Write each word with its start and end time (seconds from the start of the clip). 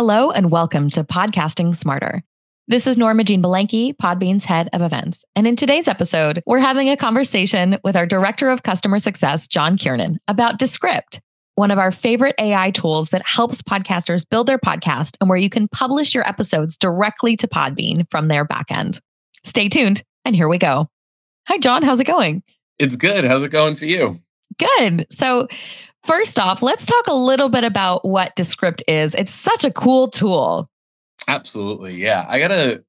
Hello 0.00 0.30
and 0.30 0.50
welcome 0.50 0.88
to 0.88 1.04
Podcasting 1.04 1.76
Smarter. 1.76 2.22
This 2.68 2.86
is 2.86 2.96
Norma 2.96 3.22
Jean 3.22 3.42
Belenky, 3.42 3.94
Podbean's 3.94 4.46
head 4.46 4.70
of 4.72 4.80
events. 4.80 5.26
And 5.36 5.46
in 5.46 5.56
today's 5.56 5.86
episode, 5.86 6.42
we're 6.46 6.58
having 6.58 6.88
a 6.88 6.96
conversation 6.96 7.76
with 7.84 7.96
our 7.96 8.06
director 8.06 8.48
of 8.48 8.62
customer 8.62 8.98
success, 8.98 9.46
John 9.46 9.76
Kiernan, 9.76 10.18
about 10.26 10.58
Descript, 10.58 11.20
one 11.56 11.70
of 11.70 11.78
our 11.78 11.92
favorite 11.92 12.34
AI 12.38 12.70
tools 12.70 13.10
that 13.10 13.28
helps 13.28 13.60
podcasters 13.60 14.24
build 14.26 14.46
their 14.46 14.56
podcast 14.56 15.18
and 15.20 15.28
where 15.28 15.36
you 15.36 15.50
can 15.50 15.68
publish 15.68 16.14
your 16.14 16.26
episodes 16.26 16.78
directly 16.78 17.36
to 17.36 17.46
Podbean 17.46 18.10
from 18.10 18.28
their 18.28 18.46
backend. 18.46 19.02
Stay 19.44 19.68
tuned, 19.68 20.02
and 20.24 20.34
here 20.34 20.48
we 20.48 20.56
go. 20.56 20.88
Hi, 21.46 21.58
John. 21.58 21.82
How's 21.82 22.00
it 22.00 22.06
going? 22.06 22.42
It's 22.78 22.96
good. 22.96 23.26
How's 23.26 23.42
it 23.42 23.50
going 23.50 23.76
for 23.76 23.84
you? 23.84 24.18
Good. 24.58 25.06
So, 25.12 25.46
First 26.02 26.38
off, 26.38 26.62
let's 26.62 26.86
talk 26.86 27.06
a 27.06 27.14
little 27.14 27.48
bit 27.48 27.64
about 27.64 28.04
what 28.04 28.34
Descript 28.34 28.82
is. 28.88 29.14
It's 29.14 29.32
such 29.32 29.64
a 29.64 29.70
cool 29.70 30.08
tool. 30.08 30.70
Absolutely. 31.28 31.94
Yeah. 31.94 32.26
I 32.28 32.38
got 32.38 32.48
to 32.48 32.82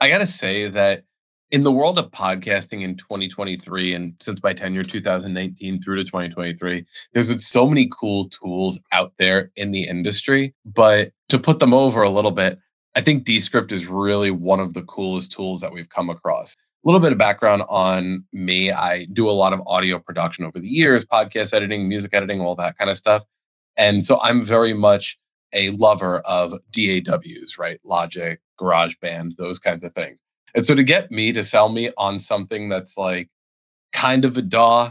I 0.00 0.08
got 0.08 0.18
to 0.18 0.26
say 0.26 0.68
that 0.68 1.04
in 1.50 1.62
the 1.62 1.72
world 1.72 1.98
of 1.98 2.10
podcasting 2.10 2.82
in 2.82 2.96
2023 2.96 3.94
and 3.94 4.14
since 4.20 4.42
my 4.42 4.52
tenure 4.52 4.84
2019 4.84 5.80
through 5.80 5.96
to 5.96 6.04
2023 6.04 6.84
there's 7.12 7.28
been 7.28 7.38
so 7.38 7.66
many 7.66 7.88
cool 7.90 8.28
tools 8.28 8.78
out 8.92 9.12
there 9.18 9.50
in 9.56 9.72
the 9.72 9.88
industry 9.88 10.54
but 10.66 11.10
to 11.28 11.38
put 11.38 11.58
them 11.58 11.72
over 11.72 12.02
a 12.02 12.10
little 12.10 12.30
bit 12.30 12.58
i 12.96 13.00
think 13.00 13.24
descript 13.24 13.72
is 13.72 13.86
really 13.86 14.30
one 14.30 14.60
of 14.60 14.74
the 14.74 14.82
coolest 14.82 15.32
tools 15.32 15.60
that 15.60 15.72
we've 15.72 15.88
come 15.88 16.10
across 16.10 16.54
little 16.88 17.00
bit 17.00 17.12
of 17.12 17.18
background 17.18 17.62
on 17.68 18.24
me. 18.32 18.72
I 18.72 19.04
do 19.12 19.28
a 19.28 19.32
lot 19.32 19.52
of 19.52 19.60
audio 19.66 19.98
production 19.98 20.46
over 20.46 20.58
the 20.58 20.68
years, 20.68 21.04
podcast 21.04 21.52
editing, 21.52 21.86
music 21.86 22.14
editing, 22.14 22.40
all 22.40 22.54
that 22.56 22.78
kind 22.78 22.88
of 22.88 22.96
stuff. 22.96 23.24
And 23.76 24.04
so 24.04 24.18
I'm 24.22 24.42
very 24.42 24.72
much 24.72 25.18
a 25.52 25.70
lover 25.70 26.20
of 26.20 26.54
DAWs, 26.70 27.58
right? 27.58 27.78
Logic, 27.84 28.40
GarageBand, 28.58 29.36
those 29.36 29.58
kinds 29.58 29.84
of 29.84 29.94
things. 29.94 30.22
And 30.54 30.64
so 30.64 30.74
to 30.74 30.82
get 30.82 31.10
me 31.10 31.30
to 31.32 31.44
sell 31.44 31.68
me 31.68 31.90
on 31.98 32.18
something 32.18 32.70
that's 32.70 32.96
like 32.96 33.28
kind 33.92 34.24
of 34.24 34.38
a 34.38 34.42
DAW, 34.42 34.90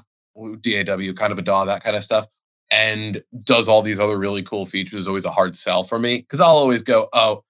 DAW, 0.61 1.13
kind 1.13 1.31
of 1.31 1.39
a 1.39 1.41
DAW, 1.41 1.65
that 1.65 1.83
kind 1.83 1.95
of 1.95 2.03
stuff, 2.03 2.27
and 2.69 3.23
does 3.43 3.67
all 3.67 3.81
these 3.81 3.99
other 3.99 4.19
really 4.19 4.43
cool 4.43 4.67
features 4.67 5.01
is 5.01 5.07
always 5.07 5.25
a 5.25 5.31
hard 5.31 5.55
sell 5.55 5.83
for 5.83 5.97
me 5.97 6.17
because 6.17 6.41
I'll 6.41 6.57
always 6.57 6.83
go, 6.83 7.09
oh, 7.13 7.43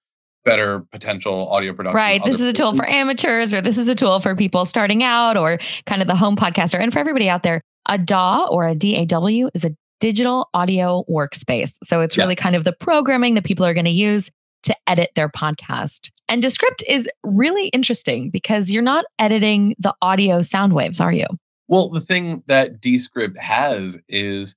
better 0.44 0.80
potential 0.92 1.48
audio 1.48 1.72
production. 1.72 1.96
Right. 1.96 2.24
This 2.24 2.40
is 2.40 2.46
a 2.46 2.52
tool 2.52 2.74
for 2.74 2.88
amateurs, 2.88 3.52
or 3.52 3.60
this 3.60 3.78
is 3.78 3.88
a 3.88 3.94
tool 3.94 4.20
for 4.20 4.34
people 4.34 4.64
starting 4.64 5.02
out, 5.02 5.36
or 5.36 5.58
kind 5.86 6.02
of 6.02 6.08
the 6.08 6.16
home 6.16 6.36
podcaster. 6.36 6.80
And 6.80 6.92
for 6.92 6.98
everybody 6.98 7.28
out 7.28 7.42
there, 7.42 7.60
a 7.88 7.98
DAW 7.98 8.48
or 8.50 8.66
a 8.68 8.74
DAW 8.74 9.48
is 9.54 9.64
a 9.64 9.74
digital 10.00 10.48
audio 10.54 11.04
workspace. 11.10 11.74
So 11.82 12.00
it's 12.00 12.16
really 12.16 12.34
yes. 12.34 12.42
kind 12.42 12.54
of 12.54 12.64
the 12.64 12.72
programming 12.72 13.34
that 13.34 13.44
people 13.44 13.66
are 13.66 13.74
going 13.74 13.84
to 13.84 13.90
use 13.90 14.30
to 14.64 14.76
edit 14.86 15.10
their 15.14 15.28
podcast. 15.28 16.10
And 16.28 16.42
Descript 16.42 16.82
is 16.86 17.08
really 17.24 17.68
interesting 17.68 18.30
because 18.30 18.70
you're 18.70 18.82
not 18.82 19.04
editing 19.18 19.74
the 19.78 19.94
audio 20.02 20.42
sound 20.42 20.74
waves, 20.74 21.00
are 21.00 21.12
you? 21.12 21.26
Well, 21.68 21.88
the 21.88 22.00
thing 22.00 22.42
that 22.46 22.80
Descript 22.80 23.38
has 23.38 23.98
is 24.08 24.56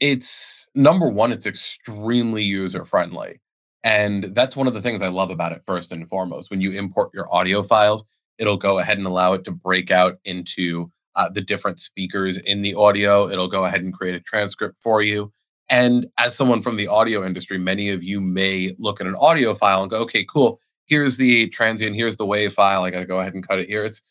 it's 0.00 0.68
number 0.74 1.08
one, 1.08 1.32
it's 1.32 1.46
extremely 1.46 2.42
user 2.42 2.84
friendly. 2.84 3.40
And 3.84 4.34
that's 4.34 4.56
one 4.56 4.66
of 4.66 4.74
the 4.74 4.82
things 4.82 5.02
I 5.02 5.08
love 5.08 5.30
about 5.30 5.52
it, 5.52 5.62
first 5.66 5.92
and 5.92 6.08
foremost. 6.08 6.50
When 6.50 6.60
you 6.60 6.70
import 6.72 7.10
your 7.12 7.32
audio 7.34 7.62
files, 7.62 8.04
it'll 8.38 8.56
go 8.56 8.78
ahead 8.78 8.98
and 8.98 9.06
allow 9.06 9.32
it 9.32 9.44
to 9.44 9.50
break 9.50 9.90
out 9.90 10.18
into 10.24 10.90
uh, 11.16 11.28
the 11.28 11.40
different 11.40 11.80
speakers 11.80 12.38
in 12.38 12.62
the 12.62 12.74
audio. 12.74 13.28
It'll 13.28 13.48
go 13.48 13.64
ahead 13.64 13.82
and 13.82 13.92
create 13.92 14.14
a 14.14 14.20
transcript 14.20 14.78
for 14.80 15.02
you. 15.02 15.32
And 15.68 16.06
as 16.18 16.36
someone 16.36 16.62
from 16.62 16.76
the 16.76 16.86
audio 16.86 17.24
industry, 17.24 17.58
many 17.58 17.90
of 17.90 18.02
you 18.02 18.20
may 18.20 18.74
look 18.78 19.00
at 19.00 19.06
an 19.06 19.16
audio 19.16 19.54
file 19.54 19.82
and 19.82 19.90
go, 19.90 19.98
okay, 19.98 20.24
cool. 20.24 20.60
Here's 20.86 21.16
the 21.16 21.48
transient, 21.48 21.96
here's 21.96 22.16
the 22.18 22.26
wave 22.26 22.52
file. 22.52 22.84
I 22.84 22.90
got 22.90 23.00
to 23.00 23.06
go 23.06 23.20
ahead 23.20 23.34
and 23.34 23.46
cut 23.46 23.58
it 23.58 23.68
here. 23.68 23.84
It's 23.84 24.02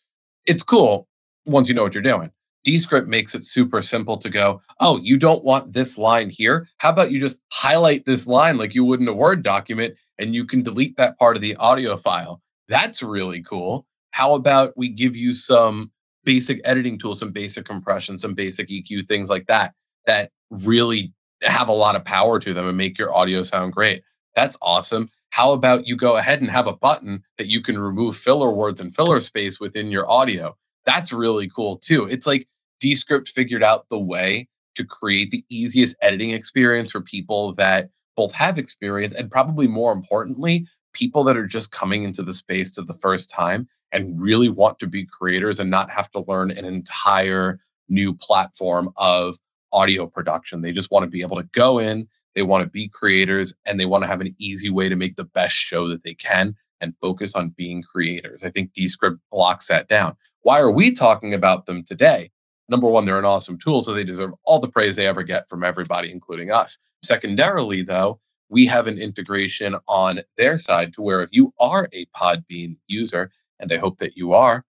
it's 0.46 0.64
cool 0.64 1.08
once 1.46 1.68
you 1.68 1.76
know 1.76 1.84
what 1.84 1.94
you're 1.94 2.02
doing. 2.02 2.32
Descript 2.64 3.08
makes 3.08 3.34
it 3.34 3.46
super 3.46 3.82
simple 3.82 4.18
to 4.18 4.30
go, 4.30 4.62
oh, 4.80 5.00
you 5.02 5.18
don't 5.18 5.44
want 5.44 5.74
this 5.74 5.98
line 5.98 6.30
here? 6.30 6.68
How 6.78 6.90
about 6.90 7.12
you 7.12 7.20
just 7.20 7.42
highlight 7.52 8.06
this 8.06 8.28
line 8.28 8.58
like 8.58 8.76
you 8.76 8.86
would 8.86 9.02
in 9.02 9.08
a 9.08 9.14
Word 9.14 9.44
document 9.44 9.96
and 10.20 10.36
you 10.36 10.46
can 10.46 10.62
delete 10.62 10.96
that 10.98 11.18
part 11.18 11.36
of 11.36 11.42
the 11.42 11.56
audio 11.56 11.98
file? 11.98 12.42
That's 12.68 13.02
really 13.02 13.42
cool. 13.42 13.86
How 14.12 14.36
about 14.36 14.74
we 14.78 14.90
give 14.90 15.16
you 15.16 15.34
some 15.34 15.92
basic 16.24 16.62
editing 16.64 17.00
tools, 17.00 17.20
some 17.20 17.32
basic 17.32 17.66
compression, 17.66 18.20
some 18.20 18.36
basic 18.36 18.70
EQ, 18.70 19.08
things 19.08 19.30
like 19.30 19.48
that, 19.48 19.74
that 20.06 20.32
really 20.50 21.14
have 21.42 21.68
a 21.68 21.74
lot 21.74 21.96
of 21.96 22.06
power 22.06 22.40
to 22.40 22.54
them 22.54 22.68
and 22.68 22.78
make 22.78 22.98
your 23.00 23.16
audio 23.16 23.42
sound 23.42 23.74
great? 23.74 24.04
That's 24.36 24.58
awesome. 24.62 25.10
How 25.32 25.54
about 25.54 25.88
you 25.88 25.96
go 25.96 26.18
ahead 26.18 26.42
and 26.42 26.52
have 26.52 26.68
a 26.68 26.76
button 26.76 27.24
that 27.38 27.48
you 27.48 27.62
can 27.62 27.80
remove 27.80 28.16
filler 28.16 28.52
words 28.52 28.82
and 28.82 28.94
filler 28.94 29.20
space 29.20 29.60
within 29.60 29.90
your 29.90 30.10
audio? 30.10 30.56
That's 30.86 31.14
really 31.14 31.50
cool 31.50 31.78
too. 31.78 32.06
It's 32.06 32.28
like 32.28 32.48
Descript 32.82 33.30
figured 33.30 33.64
out 33.64 33.88
the 33.90 34.00
way 34.00 34.50
to 34.76 34.84
create 34.84 35.32
the 35.32 35.46
easiest 35.50 35.96
editing 36.02 36.32
experience 36.32 36.92
for 36.92 37.00
people 37.00 37.54
that 37.54 37.90
both 38.18 38.34
have 38.34 38.58
experience 38.58 39.14
and 39.14 39.32
probably 39.32 39.68
more 39.68 39.94
importantly, 39.94 40.68
people 40.94 41.24
that 41.24 41.38
are 41.38 41.48
just 41.48 41.72
coming 41.72 42.04
into 42.04 42.24
the 42.24 42.34
space 42.34 42.72
to 42.72 42.82
the 42.82 42.94
first 42.94 43.30
time 43.30 43.68
and 43.94 44.20
really 44.20 44.50
want 44.50 44.80
to 44.80 44.88
be 44.88 45.06
creators 45.06 45.60
and 45.60 45.70
not 45.70 45.90
have 45.92 46.10
to 46.12 46.24
learn 46.28 46.52
an 46.52 46.66
entire 46.66 47.60
new 47.88 48.14
platform 48.14 48.90
of 48.98 49.38
audio 49.74 50.06
production. 50.08 50.62
They 50.62 50.72
just 50.72 50.92
want 50.92 51.04
to 51.04 51.10
be 51.10 51.22
able 51.22 51.38
to 51.38 51.48
go 51.54 51.80
in, 51.80 52.08
they 52.36 52.42
want 52.42 52.64
to 52.64 52.70
be 52.70 52.88
creators, 52.88 53.54
and 53.66 53.80
they 53.80 53.86
want 53.86 54.04
to 54.04 54.08
have 54.08 54.22
an 54.22 54.36
easy 54.38 54.70
way 54.70 54.90
to 54.90 54.96
make 54.96 55.16
the 55.16 55.24
best 55.24 55.56
show 55.56 55.88
that 55.88 56.04
they 56.04 56.14
can 56.14 56.56
and 56.80 56.96
focus 57.00 57.36
on 57.36 57.54
being 57.56 57.84
creators. 57.84 58.44
I 58.44 58.50
think 58.50 58.74
Descript 58.74 59.20
blocks 59.32 59.68
that 59.68 59.88
down. 59.88 60.16
Why 60.42 60.60
are 60.60 60.72
we 60.72 60.94
talking 60.94 61.34
about 61.34 61.66
them 61.66 61.84
today? 61.84 62.32
Number 62.72 62.88
one, 62.88 63.04
they're 63.04 63.20
an 63.20 63.26
awesome 63.26 63.60
tool, 63.60 63.82
so 63.82 63.94
they 63.94 64.06
deserve 64.06 64.32
all 64.46 64.60
the 64.60 64.70
praise 64.70 64.96
they 64.96 65.06
ever 65.06 65.24
get 65.24 65.50
from 65.50 65.62
everybody, 65.62 66.10
including 66.10 66.52
us. 66.52 66.78
Secondarily, 67.04 67.82
though, 67.82 68.22
we 68.48 68.66
have 68.66 68.88
an 68.88 68.98
integration 68.98 69.76
on 69.90 70.22
their 70.38 70.58
side 70.58 70.94
to 70.94 71.02
where 71.02 71.22
if 71.22 71.28
you 71.34 71.54
are 71.60 71.90
a 71.92 72.06
Podbean 72.16 72.78
user, 72.88 73.30
and 73.60 73.74
I 73.74 73.78
hope 73.78 73.98
that 73.98 74.16
you 74.16 74.32
are, 74.32 74.64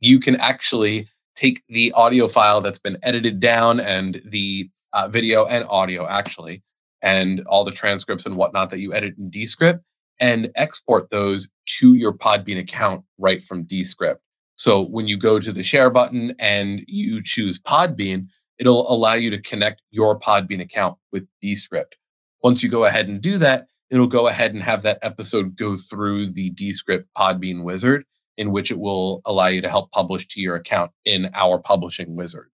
you 0.00 0.18
can 0.18 0.34
actually 0.36 1.08
take 1.36 1.62
the 1.68 1.92
audio 1.92 2.26
file 2.26 2.60
that's 2.60 2.80
been 2.80 2.98
edited 3.04 3.38
down 3.38 3.78
and 3.78 4.20
the 4.24 4.68
uh, 4.92 5.06
video 5.06 5.46
and 5.46 5.64
audio, 5.68 6.04
actually, 6.08 6.64
and 7.00 7.42
all 7.46 7.64
the 7.64 7.70
transcripts 7.70 8.26
and 8.26 8.36
whatnot 8.36 8.70
that 8.70 8.80
you 8.80 8.92
edit 8.92 9.14
in 9.18 9.30
Descript 9.30 9.84
and 10.18 10.50
export 10.56 11.10
those 11.10 11.48
to 11.66 11.94
your 11.94 12.12
Podbean 12.12 12.58
account 12.58 13.04
right 13.18 13.40
from 13.40 13.62
Descript. 13.64 14.20
So 14.56 14.84
when 14.86 15.06
you 15.06 15.16
go 15.18 15.38
to 15.38 15.52
the 15.52 15.62
share 15.62 15.90
button 15.90 16.34
and 16.38 16.82
you 16.86 17.22
choose 17.22 17.60
Podbean, 17.60 18.26
it'll 18.58 18.90
allow 18.90 19.14
you 19.14 19.30
to 19.30 19.40
connect 19.40 19.82
your 19.90 20.18
Podbean 20.18 20.60
account 20.60 20.98
with 21.12 21.26
Descript. 21.40 21.96
Once 22.42 22.62
you 22.62 22.68
go 22.68 22.84
ahead 22.84 23.08
and 23.08 23.20
do 23.20 23.38
that, 23.38 23.66
it'll 23.90 24.06
go 24.06 24.28
ahead 24.28 24.52
and 24.52 24.62
have 24.62 24.82
that 24.82 24.98
episode 25.02 25.56
go 25.56 25.76
through 25.76 26.32
the 26.32 26.50
Descript 26.50 27.08
Podbean 27.16 27.64
wizard, 27.64 28.04
in 28.36 28.50
which 28.50 28.70
it 28.70 28.78
will 28.78 29.20
allow 29.24 29.46
you 29.46 29.60
to 29.60 29.68
help 29.68 29.90
publish 29.92 30.26
to 30.28 30.40
your 30.40 30.56
account 30.56 30.90
in 31.04 31.30
our 31.34 31.58
publishing 31.58 32.16
wizard. 32.16 32.48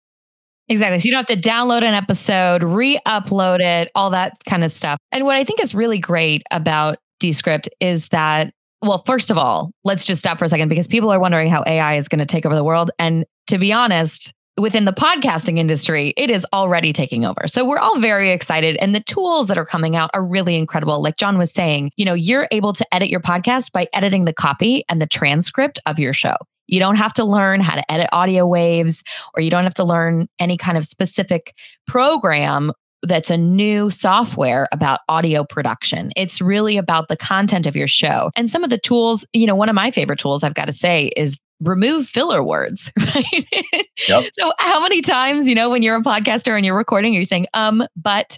Exactly. 0.70 1.00
So 1.00 1.06
you 1.06 1.12
don't 1.12 1.28
have 1.28 1.42
to 1.42 1.50
download 1.50 1.82
an 1.82 1.96
episode, 1.96 2.64
re 2.64 3.00
upload 3.08 3.60
it, 3.60 3.92
all 3.96 4.12
that 4.12 4.38
kind 4.48 4.64
of 4.64 4.72
stuff. 4.72 5.00
And 5.12 5.26
what 5.26 5.36
I 5.36 5.44
think 5.44 5.60
is 5.60 5.74
really 5.74 5.98
great 5.98 6.44
about 6.52 7.00
Descript 7.20 7.68
is 7.80 8.08
that 8.10 8.54
well, 8.82 9.04
first 9.06 9.30
of 9.30 9.38
all, 9.38 9.72
let's 9.84 10.06
just 10.06 10.22
stop 10.22 10.40
for 10.40 10.46
a 10.46 10.50
second 10.50 10.70
because 10.70 10.88
people 10.88 11.12
are 11.12 11.20
wondering 11.20 11.50
how 11.50 11.64
AI 11.68 11.96
is 11.96 12.08
going 12.08 12.20
to 12.20 12.26
take 12.26 12.46
over 12.46 12.56
the 12.56 12.64
world. 12.64 12.92
And 12.98 13.26
to 13.48 13.58
be 13.58 13.74
honest, 13.74 14.34
within 14.58 14.86
the 14.86 14.94
podcasting 14.94 15.58
industry, 15.58 16.14
it 16.18 16.30
is 16.30 16.46
already 16.54 16.94
taking 16.94 17.26
over. 17.26 17.48
So 17.48 17.66
we're 17.66 17.78
all 17.78 18.00
very 18.00 18.32
excited. 18.32 18.78
And 18.78 18.94
the 18.94 19.02
tools 19.02 19.48
that 19.48 19.58
are 19.58 19.66
coming 19.66 19.96
out 19.96 20.10
are 20.14 20.24
really 20.24 20.56
incredible. 20.56 21.02
Like 21.02 21.18
John 21.18 21.38
was 21.38 21.52
saying, 21.52 21.92
you 21.98 22.06
know, 22.06 22.14
you're 22.14 22.48
able 22.52 22.74
to 22.74 22.86
edit 22.94 23.10
your 23.10 23.22
podcast 23.22 23.72
by 23.72 23.88
editing 23.94 24.26
the 24.26 24.34
copy 24.34 24.84
and 24.90 25.02
the 25.02 25.08
transcript 25.08 25.80
of 25.86 26.00
your 26.00 26.14
show. 26.14 26.36
You 26.68 26.80
don't 26.80 26.98
have 26.98 27.14
to 27.14 27.24
learn 27.24 27.62
how 27.62 27.76
to 27.76 27.92
edit 27.92 28.10
audio 28.12 28.46
waves, 28.46 29.02
or 29.34 29.42
you 29.42 29.50
don't 29.50 29.64
have 29.64 29.74
to 29.76 29.84
learn 29.84 30.28
any 30.40 30.56
kind 30.56 30.78
of 30.78 30.86
specific 30.86 31.56
program 31.88 32.72
that's 33.04 33.30
a 33.30 33.38
new 33.38 33.90
software 33.90 34.68
about 34.72 35.00
audio 35.08 35.44
production. 35.44 36.12
It's 36.16 36.42
really 36.42 36.78
about 36.78 37.08
the 37.08 37.16
content 37.16 37.66
of 37.66 37.76
your 37.76 37.88
show. 37.88 38.32
And 38.36 38.50
some 38.50 38.64
of 38.64 38.70
the 38.70 38.78
tools, 38.78 39.26
you 39.34 39.48
know, 39.48 39.56
one 39.56 39.70
of 39.70 39.76
my 39.76 39.92
favorite 39.92 40.20
tools 40.20 40.44
I've 40.44 40.54
got 40.54 40.66
to 40.66 40.74
say 40.74 41.12
is 41.16 41.38
remove 41.62 42.08
filler 42.08 42.44
words, 42.44 42.92
right? 43.00 43.48
Yep. 44.08 44.24
so 44.34 44.52
how 44.60 44.82
many 44.82 45.02
times, 45.02 45.48
you 45.48 45.56
know, 45.56 45.70
when 45.70 45.82
you're 45.82 45.96
a 45.96 46.02
podcaster 46.02 46.56
and 46.56 46.66
you're 46.66 46.76
recording, 46.76 47.14
you're 47.14 47.24
saying 47.24 47.48
um, 47.54 47.86
but, 47.96 48.38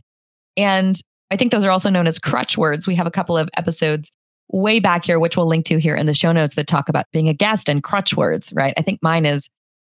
and 0.58 1.00
I 1.32 1.38
think 1.38 1.52
those 1.52 1.64
are 1.64 1.72
also 1.72 1.90
known 1.90 2.08
as 2.08 2.20
crutch 2.20 2.58
words. 2.58 2.88
We 2.88 2.96
have 2.96 3.08
a 3.08 3.12
couple 3.12 3.38
of 3.38 3.50
episodes 3.56 4.12
way 4.52 4.80
back 4.80 5.06
here, 5.06 5.20
which 5.20 5.38
we'll 5.38 5.48
link 5.48 5.66
to 5.68 5.80
here 5.80 5.96
in 5.96 6.06
the 6.06 6.14
show 6.14 6.32
notes 6.32 6.56
that 6.56 6.68
talk 6.68 6.90
about 6.90 7.06
being 7.14 7.30
a 7.30 7.34
guest 7.34 7.70
and 7.70 7.82
crutch 7.82 8.16
words, 8.16 8.52
right? 8.54 8.74
I 8.78 8.82
think 8.82 9.00
mine 9.02 9.26
is, 9.26 9.50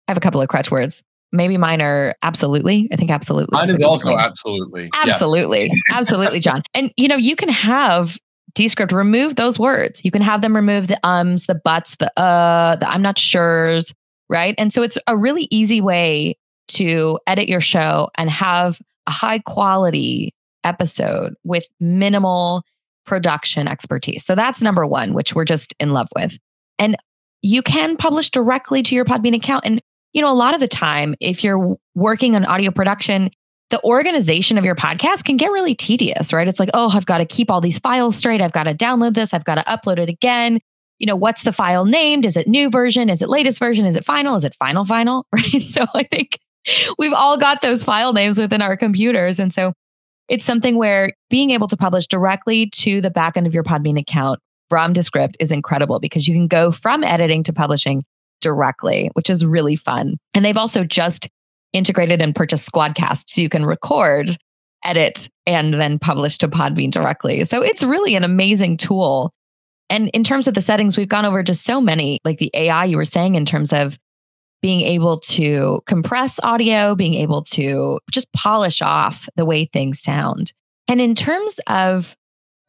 I 0.06 0.12
have 0.12 0.18
a 0.18 0.20
couple 0.20 0.42
of 0.42 0.48
crutch 0.48 0.70
words. 0.70 1.02
Maybe 1.32 1.56
mine 1.56 1.80
are 1.80 2.14
absolutely. 2.22 2.88
I 2.92 2.96
think 2.96 3.10
absolutely. 3.10 3.56
Mine 3.56 3.70
is 3.70 3.82
also 3.82 4.16
absolutely. 4.16 4.90
Absolutely. 4.94 5.64
Yes. 5.64 5.72
absolutely, 5.90 6.40
John. 6.40 6.62
And 6.74 6.92
you 6.96 7.08
know, 7.08 7.16
you 7.16 7.36
can 7.36 7.48
have 7.48 8.18
Descript 8.54 8.92
remove 8.92 9.36
those 9.36 9.58
words. 9.58 10.04
You 10.04 10.10
can 10.10 10.20
have 10.20 10.42
them 10.42 10.54
remove 10.54 10.88
the 10.88 11.00
ums, 11.06 11.46
the 11.46 11.54
buts, 11.54 11.96
the 11.96 12.12
uh, 12.20 12.76
the 12.76 12.88
I'm 12.88 13.00
not 13.00 13.18
sure's, 13.18 13.94
right? 14.28 14.54
And 14.58 14.72
so 14.72 14.82
it's 14.82 14.98
a 15.06 15.16
really 15.16 15.48
easy 15.50 15.80
way 15.80 16.36
to 16.68 17.18
edit 17.26 17.48
your 17.48 17.60
show 17.60 18.10
and 18.16 18.30
have 18.30 18.80
a 19.06 19.10
high 19.10 19.38
quality 19.38 20.34
episode 20.64 21.34
with 21.44 21.64
minimal 21.80 22.62
production 23.06 23.68
expertise. 23.68 24.24
So 24.24 24.34
that's 24.34 24.62
number 24.62 24.86
one, 24.86 25.14
which 25.14 25.34
we're 25.34 25.44
just 25.44 25.74
in 25.80 25.90
love 25.90 26.08
with. 26.14 26.38
And 26.78 26.96
you 27.42 27.62
can 27.62 27.96
publish 27.96 28.30
directly 28.30 28.82
to 28.84 28.94
your 28.94 29.04
Podbean 29.04 29.34
account. 29.34 29.64
And, 29.66 29.82
you 30.12 30.20
know, 30.22 30.30
a 30.30 30.34
lot 30.34 30.54
of 30.54 30.60
the 30.60 30.68
time, 30.68 31.14
if 31.20 31.42
you're 31.42 31.76
working 31.94 32.36
on 32.36 32.44
audio 32.44 32.70
production, 32.70 33.30
the 33.70 33.82
organization 33.82 34.58
of 34.58 34.64
your 34.64 34.74
podcast 34.74 35.24
can 35.24 35.38
get 35.38 35.50
really 35.50 35.74
tedious, 35.74 36.32
right? 36.32 36.46
It's 36.46 36.60
like, 36.60 36.68
oh, 36.74 36.90
I've 36.94 37.06
got 37.06 37.18
to 37.18 37.24
keep 37.24 37.50
all 37.50 37.62
these 37.62 37.78
files 37.78 38.16
straight. 38.16 38.42
I've 38.42 38.52
got 38.52 38.64
to 38.64 38.74
download 38.74 39.14
this. 39.14 39.32
I've 39.32 39.44
got 39.44 39.54
to 39.54 39.62
upload 39.62 39.98
it 39.98 40.10
again. 40.10 40.60
You 40.98 41.06
know, 41.06 41.16
what's 41.16 41.42
the 41.42 41.52
file 41.52 41.86
named? 41.86 42.26
Is 42.26 42.36
it 42.36 42.46
new 42.46 42.68
version? 42.68 43.08
Is 43.08 43.22
it 43.22 43.30
latest 43.30 43.58
version? 43.58 43.86
Is 43.86 43.96
it 43.96 44.04
final? 44.04 44.34
Is 44.36 44.44
it 44.44 44.54
final, 44.58 44.84
final? 44.84 45.26
Right. 45.32 45.62
So 45.62 45.86
I 45.94 46.02
think 46.04 46.38
we've 46.98 47.14
all 47.14 47.38
got 47.38 47.62
those 47.62 47.82
file 47.82 48.12
names 48.12 48.38
within 48.38 48.62
our 48.62 48.76
computers. 48.76 49.38
And 49.38 49.52
so 49.52 49.72
it's 50.28 50.44
something 50.44 50.76
where 50.76 51.12
being 51.30 51.50
able 51.50 51.66
to 51.68 51.76
publish 51.76 52.06
directly 52.06 52.68
to 52.70 53.00
the 53.00 53.10
back 53.10 53.36
end 53.36 53.46
of 53.46 53.54
your 53.54 53.64
Podbean 53.64 53.98
account 53.98 54.38
from 54.68 54.92
Descript 54.92 55.36
is 55.40 55.50
incredible 55.50 55.98
because 55.98 56.28
you 56.28 56.34
can 56.34 56.46
go 56.46 56.70
from 56.70 57.02
editing 57.02 57.42
to 57.44 57.52
publishing 57.52 58.04
directly, 58.42 59.10
which 59.14 59.30
is 59.30 59.46
really 59.46 59.76
fun. 59.76 60.16
And 60.34 60.44
they've 60.44 60.56
also 60.56 60.84
just 60.84 61.28
integrated 61.72 62.20
and 62.20 62.34
purchased 62.34 62.70
Squadcast 62.70 63.24
so 63.28 63.40
you 63.40 63.48
can 63.48 63.64
record, 63.64 64.30
edit, 64.84 65.30
and 65.46 65.74
then 65.74 65.98
publish 65.98 66.38
to 66.38 66.48
Podbean 66.48 66.90
directly. 66.90 67.44
So 67.44 67.62
it's 67.62 67.82
really 67.82 68.14
an 68.14 68.24
amazing 68.24 68.76
tool. 68.76 69.32
And 69.88 70.08
in 70.08 70.24
terms 70.24 70.48
of 70.48 70.54
the 70.54 70.60
settings, 70.60 70.96
we've 70.96 71.08
gone 71.08 71.24
over 71.24 71.42
just 71.42 71.64
so 71.64 71.80
many, 71.80 72.18
like 72.24 72.38
the 72.38 72.50
AI 72.54 72.84
you 72.84 72.96
were 72.96 73.04
saying, 73.04 73.34
in 73.34 73.44
terms 73.44 73.72
of 73.72 73.98
being 74.60 74.80
able 74.80 75.18
to 75.18 75.80
compress 75.86 76.38
audio, 76.42 76.94
being 76.94 77.14
able 77.14 77.42
to 77.42 77.98
just 78.10 78.32
polish 78.32 78.80
off 78.80 79.28
the 79.36 79.44
way 79.44 79.64
things 79.64 80.00
sound. 80.00 80.52
And 80.88 81.00
in 81.00 81.14
terms 81.14 81.58
of 81.66 82.16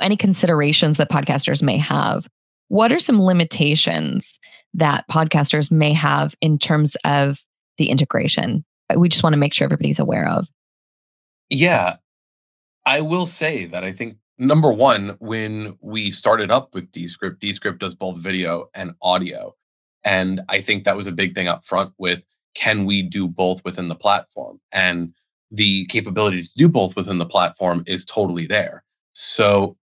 any 0.02 0.18
considerations 0.18 0.98
that 0.98 1.12
podcasters 1.12 1.62
may 1.62 1.78
have, 1.78 2.28
what 2.74 2.92
are 2.92 2.98
some 2.98 3.22
limitations 3.22 4.40
that 4.74 5.08
podcasters 5.08 5.70
may 5.70 5.94
have 5.94 6.34
in 6.42 6.58
terms 6.58 6.98
of 7.06 7.38
the 7.78 7.88
integration? 7.88 8.66
We 8.96 9.10
just 9.10 9.22
want 9.22 9.34
to 9.34 9.38
make 9.38 9.54
sure 9.54 9.66
everybody's 9.66 10.00
aware 10.00 10.28
of. 10.28 10.48
Yeah. 11.52 11.98
I 12.84 13.02
will 13.02 13.28
say 13.28 13.66
that 13.66 13.84
I 13.84 13.92
think 13.92 14.18
number 14.40 14.74
one, 14.74 15.18
when 15.20 15.78
we 15.82 16.10
started 16.10 16.50
up 16.50 16.74
with 16.74 16.92
Descript, 16.92 17.40
Descript 17.40 17.78
does 17.78 17.94
both 17.94 18.18
video 18.18 18.72
and 18.74 18.94
audio. 19.04 19.54
And 20.04 20.42
I 20.50 20.60
think 20.60 20.84
that 20.84 20.98
was 20.98 21.06
a 21.06 21.12
big 21.12 21.36
thing 21.36 21.48
up 21.48 21.64
front 21.64 21.94
with 22.00 22.26
can 22.56 22.86
we 22.86 23.04
do 23.04 23.28
both 23.28 23.64
within 23.64 23.88
the 23.88 23.96
platform? 23.96 24.60
And 24.72 25.14
the 25.52 25.86
capability 25.92 26.42
to 26.42 26.50
do 26.58 26.70
both 26.70 26.96
within 26.96 27.20
the 27.20 27.28
platform 27.28 27.84
is 27.86 28.04
totally 28.04 28.48
there. 28.48 28.84
So, 29.14 29.78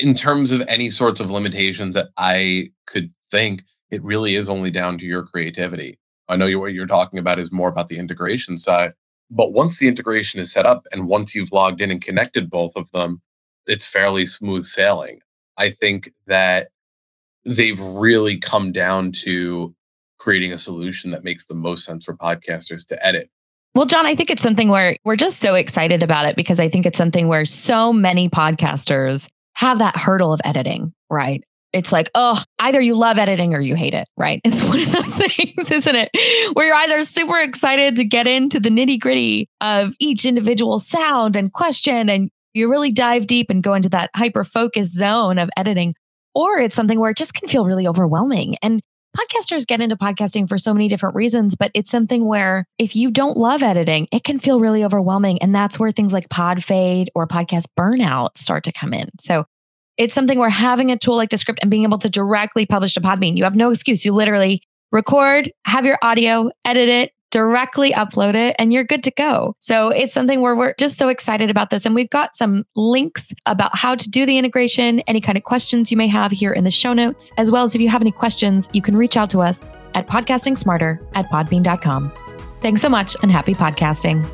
in 0.00 0.14
terms 0.14 0.52
of 0.52 0.62
any 0.68 0.90
sorts 0.90 1.20
of 1.20 1.30
limitations 1.30 1.94
that 1.94 2.08
I 2.16 2.70
could 2.86 3.10
think, 3.30 3.64
it 3.90 4.02
really 4.02 4.36
is 4.36 4.48
only 4.48 4.70
down 4.70 4.98
to 4.98 5.06
your 5.06 5.24
creativity. 5.24 5.98
I 6.28 6.36
know 6.36 6.58
what 6.58 6.74
you're 6.74 6.86
talking 6.86 7.18
about 7.18 7.38
is 7.38 7.50
more 7.50 7.68
about 7.68 7.88
the 7.88 7.98
integration 7.98 8.58
side, 8.58 8.92
but 9.30 9.52
once 9.52 9.78
the 9.78 9.88
integration 9.88 10.40
is 10.40 10.52
set 10.52 10.66
up 10.66 10.86
and 10.92 11.08
once 11.08 11.34
you've 11.34 11.52
logged 11.52 11.80
in 11.80 11.90
and 11.90 12.02
connected 12.02 12.50
both 12.50 12.76
of 12.76 12.90
them, 12.92 13.22
it's 13.66 13.86
fairly 13.86 14.26
smooth 14.26 14.64
sailing. 14.64 15.20
I 15.56 15.70
think 15.70 16.12
that 16.26 16.68
they've 17.44 17.80
really 17.80 18.38
come 18.38 18.72
down 18.72 19.12
to 19.12 19.74
creating 20.18 20.52
a 20.52 20.58
solution 20.58 21.10
that 21.12 21.24
makes 21.24 21.46
the 21.46 21.54
most 21.54 21.84
sense 21.84 22.04
for 22.04 22.14
podcasters 22.14 22.86
to 22.88 23.06
edit. 23.06 23.30
Well, 23.74 23.86
John, 23.86 24.06
I 24.06 24.14
think 24.14 24.30
it's 24.30 24.42
something 24.42 24.68
where 24.68 24.96
we're 25.04 25.16
just 25.16 25.38
so 25.38 25.54
excited 25.54 26.02
about 26.02 26.26
it 26.26 26.36
because 26.36 26.58
I 26.58 26.68
think 26.68 26.84
it's 26.84 26.98
something 26.98 27.28
where 27.28 27.44
so 27.44 27.92
many 27.92 28.28
podcasters 28.28 29.28
have 29.58 29.80
that 29.80 29.96
hurdle 29.96 30.32
of 30.32 30.40
editing, 30.44 30.92
right? 31.10 31.42
It's 31.72 31.90
like, 31.90 32.10
oh, 32.14 32.40
either 32.60 32.80
you 32.80 32.96
love 32.96 33.18
editing 33.18 33.54
or 33.54 33.60
you 33.60 33.74
hate 33.74 33.92
it, 33.92 34.06
right? 34.16 34.40
It's 34.44 34.62
one 34.68 34.78
of 34.78 34.92
those 34.92 35.14
things, 35.14 35.70
isn't 35.70 35.96
it? 35.96 36.10
Where 36.52 36.66
you're 36.66 36.76
either 36.76 37.02
super 37.02 37.38
excited 37.40 37.96
to 37.96 38.04
get 38.04 38.28
into 38.28 38.60
the 38.60 38.70
nitty 38.70 39.00
gritty 39.00 39.48
of 39.60 39.94
each 39.98 40.24
individual 40.24 40.78
sound 40.78 41.36
and 41.36 41.52
question, 41.52 42.08
and 42.08 42.30
you 42.54 42.70
really 42.70 42.92
dive 42.92 43.26
deep 43.26 43.50
and 43.50 43.60
go 43.60 43.74
into 43.74 43.88
that 43.88 44.10
hyper 44.14 44.44
focused 44.44 44.92
zone 44.94 45.38
of 45.38 45.50
editing, 45.56 45.92
or 46.36 46.58
it's 46.58 46.76
something 46.76 47.00
where 47.00 47.10
it 47.10 47.16
just 47.16 47.34
can 47.34 47.48
feel 47.48 47.66
really 47.66 47.88
overwhelming. 47.88 48.54
And 48.62 48.80
podcasters 49.18 49.66
get 49.66 49.80
into 49.80 49.96
podcasting 49.96 50.48
for 50.48 50.58
so 50.58 50.72
many 50.72 50.88
different 50.88 51.16
reasons, 51.16 51.54
but 51.54 51.70
it's 51.74 51.90
something 51.90 52.24
where 52.24 52.66
if 52.78 52.94
you 52.94 53.10
don't 53.10 53.36
love 53.36 53.62
editing, 53.62 54.06
it 54.12 54.24
can 54.24 54.38
feel 54.38 54.60
really 54.60 54.84
overwhelming. 54.84 55.40
And 55.42 55.54
that's 55.54 55.78
where 55.78 55.90
things 55.90 56.12
like 56.12 56.28
pod 56.28 56.62
fade 56.62 57.10
or 57.14 57.26
podcast 57.26 57.64
burnout 57.78 58.38
start 58.38 58.64
to 58.64 58.72
come 58.72 58.94
in. 58.94 59.08
So 59.18 59.44
it's 59.96 60.14
something 60.14 60.38
where 60.38 60.50
having 60.50 60.90
a 60.90 60.96
tool 60.96 61.16
like 61.16 61.28
Descript 61.28 61.58
and 61.60 61.70
being 61.70 61.82
able 61.82 61.98
to 61.98 62.08
directly 62.08 62.66
publish 62.66 62.94
to 62.94 63.00
Podbean, 63.00 63.36
you 63.36 63.44
have 63.44 63.56
no 63.56 63.70
excuse. 63.70 64.04
You 64.04 64.12
literally 64.12 64.62
record, 64.92 65.50
have 65.66 65.84
your 65.84 65.98
audio, 66.00 66.50
edit 66.64 66.88
it, 66.88 67.12
directly 67.30 67.92
upload 67.92 68.34
it 68.34 68.56
and 68.58 68.72
you're 68.72 68.84
good 68.84 69.02
to 69.04 69.10
go. 69.10 69.54
So 69.58 69.90
it's 69.90 70.12
something 70.12 70.40
where 70.40 70.56
we're 70.56 70.74
just 70.78 70.96
so 70.96 71.08
excited 71.08 71.50
about 71.50 71.70
this. 71.70 71.86
And 71.86 71.94
we've 71.94 72.10
got 72.10 72.36
some 72.36 72.64
links 72.76 73.32
about 73.46 73.76
how 73.76 73.94
to 73.94 74.08
do 74.08 74.26
the 74.26 74.38
integration, 74.38 75.00
any 75.00 75.20
kind 75.20 75.36
of 75.38 75.44
questions 75.44 75.90
you 75.90 75.96
may 75.96 76.08
have 76.08 76.32
here 76.32 76.52
in 76.52 76.64
the 76.64 76.70
show 76.70 76.92
notes, 76.92 77.32
as 77.36 77.50
well 77.50 77.64
as 77.64 77.74
if 77.74 77.80
you 77.80 77.88
have 77.88 78.02
any 78.02 78.12
questions, 78.12 78.68
you 78.72 78.82
can 78.82 78.96
reach 78.96 79.16
out 79.16 79.30
to 79.30 79.40
us 79.40 79.66
at 79.94 80.06
podcastingsmarter 80.06 81.04
at 81.14 81.28
podbean.com. 81.28 82.12
Thanks 82.60 82.82
so 82.82 82.88
much 82.88 83.16
and 83.22 83.30
happy 83.30 83.54
podcasting. 83.54 84.28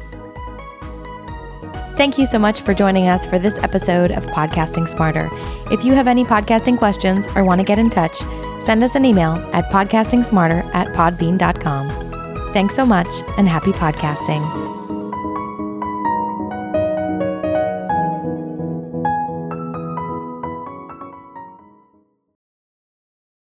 Thank 1.96 2.18
you 2.18 2.26
so 2.26 2.40
much 2.40 2.62
for 2.62 2.74
joining 2.74 3.06
us 3.06 3.24
for 3.24 3.38
this 3.38 3.56
episode 3.58 4.10
of 4.10 4.24
Podcasting 4.26 4.88
Smarter. 4.88 5.28
If 5.70 5.84
you 5.84 5.92
have 5.92 6.08
any 6.08 6.24
podcasting 6.24 6.76
questions 6.76 7.28
or 7.36 7.44
want 7.44 7.60
to 7.60 7.64
get 7.64 7.78
in 7.78 7.88
touch, 7.88 8.16
send 8.60 8.82
us 8.82 8.96
an 8.96 9.04
email 9.04 9.34
at 9.52 9.70
podcastingsmarter 9.70 10.64
at 10.74 10.88
podbean.com. 10.88 12.13
Thanks 12.54 12.76
so 12.76 12.86
much 12.86 13.24
and 13.36 13.48
happy 13.48 13.72
podcasting. 13.72 14.73